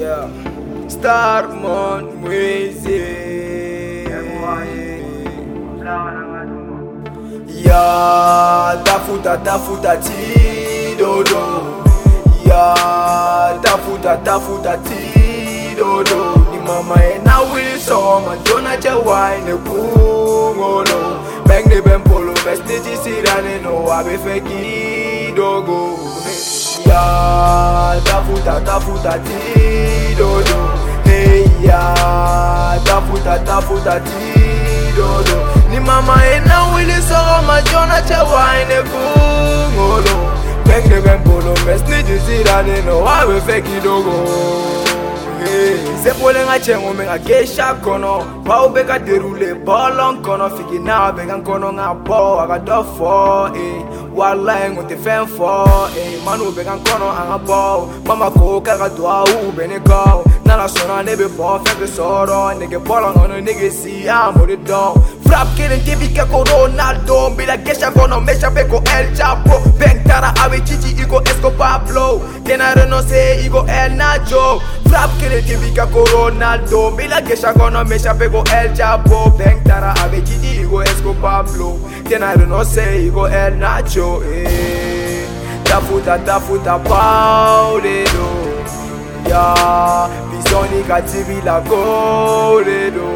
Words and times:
Yeah. 0.00 0.28
Starmon 0.88 2.04
Mwezi. 2.20 3.00
Ya 7.64 8.78
tafuta 8.84 9.36
tafuta 9.38 9.96
tidodo 9.96 11.62
Ya 12.46 12.74
tafuta 13.62 14.16
tafuta 14.16 14.76
tidodo 14.78 16.34
Ni 16.52 16.58
mama 16.58 17.04
ena 17.04 17.40
wiso 17.40 18.20
Majona 18.26 18.76
che 18.76 18.88
wine 18.90 19.56
kungolo 19.56 21.20
Bang 21.46 21.68
de 21.68 21.80
ben 21.82 22.02
polo 22.02 22.32
Vestiji 22.44 22.96
sirane 22.96 23.60
no 23.62 23.92
abe 23.92 24.18
feki 24.18 25.32
dogo 25.36 25.98
ya 26.90 28.00
tafuta 28.04 28.60
tafuta 28.60 29.18
tidodo. 29.18 30.58
Hey 31.04 31.44
ya 31.62 31.94
tafuta 32.84 33.38
tafuta 33.38 34.00
tidodo. 34.00 35.46
Ni 35.70 35.80
mama 35.80 36.26
ena 36.26 36.64
wilisogo 36.74 37.42
majona 37.46 38.02
chewaine 38.02 38.82
kungolo. 38.90 40.30
Pengdebempolo 40.64 41.54
mesnijisirane 41.66 42.82
no 42.82 43.00
wawe 43.00 43.40
fe 43.40 43.60
kidogo 43.60 44.12
sepole 46.02 46.44
nga 46.44 46.58
chengo 46.60 46.92
me 46.92 47.04
nga 47.04 47.18
gesha 47.18 47.74
kono. 47.82 48.24
Ba 48.44 48.66
ube 48.66 48.84
ka 48.84 48.98
derule 48.98 49.54
bolon 49.64 50.22
kono 50.22 50.48
fiki 50.50 50.78
na 50.78 51.12
be 51.12 51.26
kan 51.26 51.42
kono 51.42 51.72
nga 51.72 51.94
bo 51.94 52.46
do 52.64 52.82
fo 52.96 53.46
eh. 53.54 53.84
Wallahi 54.14 54.70
ngo 54.72 54.82
te 54.88 54.96
fen 54.96 55.26
fo 55.26 55.64
eh. 55.96 56.18
Manu 56.24 56.52
be 56.52 56.64
kan 56.64 56.80
kono 56.84 57.10
anga 57.10 57.38
bo. 57.38 57.88
Mama 58.04 58.30
ko 58.30 58.60
ka 58.60 58.76
ga 58.76 58.88
do 58.88 59.52
be 59.52 59.66
ne 59.66 59.78
go. 59.78 60.24
Na 60.44 60.56
la 60.56 60.66
sona 60.66 61.02
ne 61.02 61.16
be 61.16 61.28
bo 61.28 61.58
fe 61.64 61.74
ke 61.80 61.86
soro. 61.86 62.58
Ne 62.58 62.66
ke 62.66 62.78
bolon 62.78 63.16
ono 63.16 63.40
ne 63.40 63.52
ke 63.52 63.70
si 63.70 64.08
amo 64.08 64.46
de 64.46 64.56
do. 64.56 64.94
Frap 65.24 65.46
killing 65.56 65.80
TV 65.86 66.12
ke 66.14 66.24
ko 66.30 66.44
Ronaldo. 66.44 67.36
Bila 67.36 67.56
gesha 67.56 67.90
kono 67.92 68.20
mesha 68.20 68.50
pe 68.54 68.64
ko 68.68 68.82
El 68.96 69.14
Chapo. 69.16 69.60
Bang 69.78 70.02
tara 70.04 70.34
awe 70.42 70.58
chichi 70.60 70.92
iko 71.00 71.22
Esco 71.24 71.50
Pablo 71.56 72.20
Tena 72.44 72.74
renonce 72.74 73.40
iko 73.46 73.64
El 73.68 73.96
Nacho 73.96 74.60
Rap 74.92 75.10
kere 75.20 75.42
tivi 75.42 75.70
kako 75.74 76.04
Ronaldo 76.12 76.90
Mila 76.96 77.20
gesha 77.20 77.52
kono 77.52 77.84
mesha 77.84 78.14
pego 78.14 78.44
El 78.52 78.76
Chapo. 78.76 79.30
Bank 79.38 79.64
tara 79.64 79.94
ave 80.04 80.20
Gigi 80.20 80.60
igo 80.62 80.82
Esco 80.82 81.14
Pablo. 81.22 81.78
Tena 82.08 82.34
rinose 82.34 83.06
igo 83.06 83.26
El 83.28 83.58
Nacho 83.58 84.22
eh. 84.24 85.26
Tafuta 85.64 86.18
tafuta 86.18 86.78
Paolino 86.78 88.28
Yeah, 89.28 90.08
bisogni 90.30 90.82
cattivi 90.88 91.40
la 91.44 91.60
goleno 91.60 93.10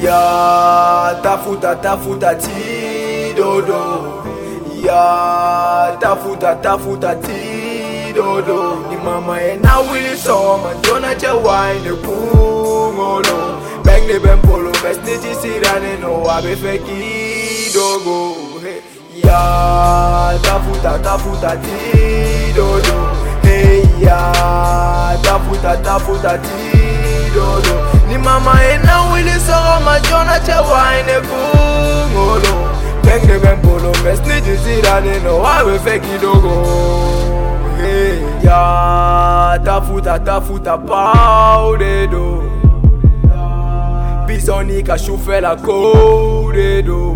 Yeah, 0.00 1.20
tafuta 1.22 1.76
tafuta 1.76 2.34
Tidodo 2.34 4.24
Yeah, 4.82 5.98
tafuta 6.00 6.54
tafuta 6.62 7.14
Tidodo 7.16 7.57
Ni 8.18 8.96
mama 9.04 9.40
ena 9.42 9.78
wili 9.78 10.16
so 10.16 10.58
Majona 10.58 11.14
che 11.14 11.28
wine 11.28 11.92
kungolo 12.02 13.22
oh 13.30 13.82
Bang 13.84 14.06
de 14.08 14.18
ben 14.18 14.40
polo 14.40 14.72
Vestiji 14.82 15.34
sirane 15.40 16.00
no. 16.00 16.28
Abe 16.28 16.56
feki 16.56 17.72
dogo 17.72 18.32
oh 18.32 18.60
Ya 19.14 20.36
tafuta 20.42 20.98
tafuta 20.98 21.56
tidodo 21.56 23.16
Hey 23.42 23.84
ya 24.00 24.32
tafuta 25.22 25.76
tafuta 25.76 26.38
tidodo 26.38 27.86
Ni 28.08 28.18
mama 28.18 28.58
ena 28.64 29.12
wili 29.12 29.30
soro 29.46 29.80
majona 29.84 30.40
che 30.40 30.54
wine 30.54 31.20
kungolo 31.28 32.52
oh 32.52 33.00
Bang 33.04 33.26
de 33.26 33.38
ben 33.38 33.60
polo 33.62 33.92
Da, 38.48 39.60
tafuta 39.62 40.18
tafuta 40.18 40.78
pau 40.78 41.76
do. 41.76 42.42
Bizonika 44.26 44.96
shufela 44.96 45.54
kode 45.54 46.82
do. 46.82 47.14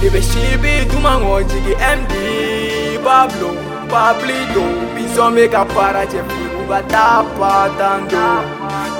Libeshibi 0.00 0.86
tumango 0.88 1.42
jigi 1.42 1.74
md 1.96 2.12
pablo 3.02 3.50
pablido 3.90 4.62
bizomeka 4.94 5.64
para 5.64 6.06
cefiru 6.06 6.62
batapatando 6.68 8.24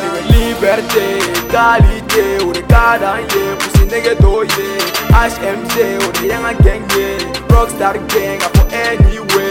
nege 0.01 0.21
liberté 0.33 1.07
qualité 1.53 2.25
ore 2.49 2.63
kadanye 2.73 3.43
pusi 3.59 3.71
pusinege 3.71 4.15
doye 4.23 4.67
hmc 5.13 5.75
ore 6.07 6.29
yanga 6.33 6.53
genge 6.65 7.07
rockstar 7.51 7.97
genga 8.09 8.49
for 8.55 8.67
anyway 8.85 9.44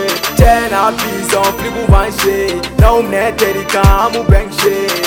Chena 0.64 0.92
bison, 0.92 1.44
fligu 1.58 1.86
vanche 1.90 2.62
Não 2.80 3.04
me 3.04 3.32
terika, 3.34 3.82
amu 3.82 4.24
shit 4.58 5.04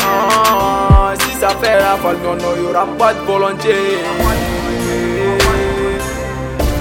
Ah, 0.00 1.14
si 1.18 1.30
ça 1.40 1.48
fait 1.60 1.80
la 1.80 1.96
folle, 1.96 2.18
non, 2.22 2.34
non, 2.36 2.54
y'aura 2.54 2.86
pas 2.98 3.14
de 3.14 3.20
volonté. 3.20 3.74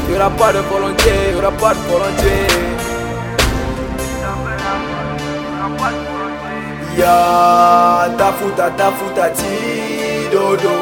Y'aura 0.10 0.30
pas 0.32 0.52
de 0.52 0.60
volonté, 0.60 1.14
y'aura 1.32 1.52
pas 1.52 1.74
de 1.74 1.80
volonté. 1.90 2.36
Ya 6.98 8.10
tafuta 8.18 8.70
tafuta 8.72 9.30
tidodo 9.30 10.76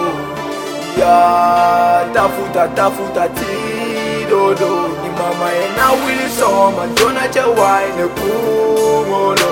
Ya 0.97 2.03
tafuta 2.13 2.67
tafuta 2.75 3.29
tidodo 3.37 4.89
Ni 5.03 5.10
mama 5.21 5.49
yena 5.51 5.91
wilisoma 6.05 6.87
jona 6.97 7.27
chewaine 7.27 8.03
kungolo 8.15 9.49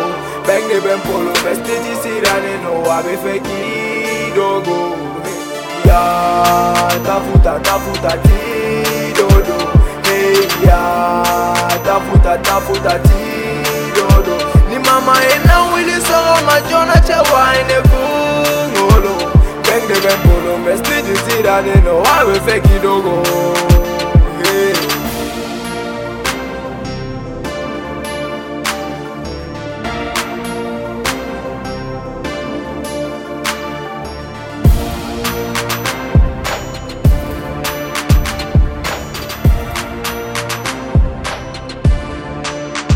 bengde 0.47 0.79
bempolo 0.81 1.31
vestitisirane 1.43 2.53
nowabefekidogo 2.63 4.79
ya 5.85 6.01
tafuta 7.05 7.59
tafuta 7.59 8.11
tidodo 8.17 9.57
hey, 10.03 10.37
ya 10.67 10.81
tafuta 11.85 12.37
tafuta 12.37 12.99
tidodo 12.99 14.35
ni 14.69 14.79
mama 14.79 15.17
yena 15.23 15.63
wilisoma 15.75 16.61
jona 16.69 16.99
chewaine 16.99 17.75
kungolo 17.89 19.15
bengde 19.65 19.99
bempolo 20.07 20.51
vestitisirane 20.65 21.75
nowabefekidogo 21.85 23.13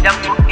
그냥 0.04 0.43